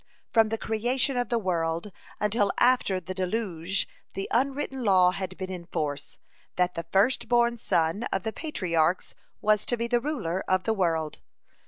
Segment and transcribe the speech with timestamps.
[0.31, 5.51] From the creation of the world until after the deluge the unwritten law had been
[5.51, 6.17] in force,
[6.55, 10.73] that the first born son of the patriarchs was to be the ruler of the
[10.73, 11.19] world.